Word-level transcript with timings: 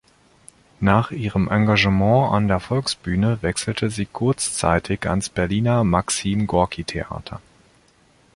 Nach 0.79 1.11
ihrem 1.11 1.47
Engagement 1.47 2.31
an 2.33 2.47
der 2.47 2.59
Volksbühne 2.59 3.37
wechselte 3.43 3.91
sie 3.91 4.07
kurzzeitig 4.07 5.05
ans 5.07 5.29
Berliner 5.29 5.83
Maxim-Gorki-Theater. 5.83 7.39